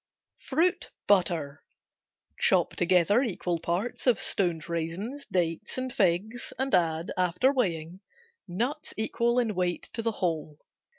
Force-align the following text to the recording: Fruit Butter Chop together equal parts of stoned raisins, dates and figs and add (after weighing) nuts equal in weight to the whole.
Fruit 0.47 0.89
Butter 1.05 1.61
Chop 2.39 2.75
together 2.75 3.21
equal 3.21 3.59
parts 3.59 4.07
of 4.07 4.19
stoned 4.19 4.67
raisins, 4.67 5.27
dates 5.31 5.77
and 5.77 5.93
figs 5.93 6.51
and 6.57 6.73
add 6.73 7.11
(after 7.15 7.53
weighing) 7.53 7.99
nuts 8.47 8.95
equal 8.97 9.37
in 9.37 9.53
weight 9.53 9.91
to 9.93 10.01
the 10.01 10.13
whole. 10.13 10.57